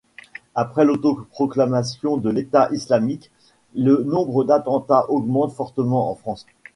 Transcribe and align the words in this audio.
Après 0.55 0.83
l'autoproclamation 0.83 2.17
de 2.17 2.31
l’État 2.31 2.69
islamique, 2.71 3.29
le 3.75 4.01
nombre 4.03 4.43
d'attentats 4.43 5.07
augmente 5.11 5.51
fortement 5.53 6.09
en 6.09 6.15
France. 6.15 6.47